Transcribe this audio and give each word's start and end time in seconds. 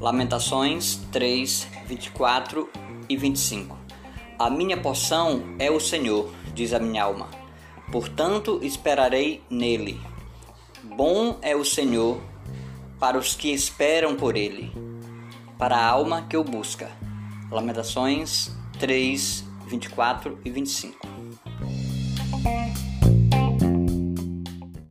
Lamentações 0.00 0.94
3, 1.10 1.66
24 1.86 2.70
e 3.08 3.16
25. 3.16 3.76
A 4.38 4.48
minha 4.48 4.76
porção 4.76 5.56
é 5.58 5.68
o 5.72 5.80
Senhor, 5.80 6.32
diz 6.54 6.72
a 6.72 6.78
minha 6.78 7.02
alma. 7.02 7.28
Portanto, 7.90 8.60
esperarei 8.62 9.42
nele. 9.50 10.00
Bom 10.84 11.36
é 11.42 11.56
o 11.56 11.64
Senhor 11.64 12.22
para 13.00 13.18
os 13.18 13.34
que 13.34 13.52
esperam 13.52 14.14
por 14.14 14.36
ele, 14.36 14.72
para 15.58 15.76
a 15.76 15.88
alma 15.88 16.26
que 16.30 16.36
o 16.36 16.44
busca. 16.44 16.88
Lamentações 17.50 18.56
3, 18.78 19.44
24 19.66 20.38
e 20.44 20.50
25. 20.50 21.08